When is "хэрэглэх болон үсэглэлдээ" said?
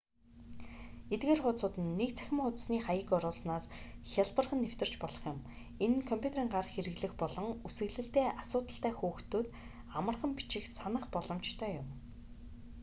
6.73-8.27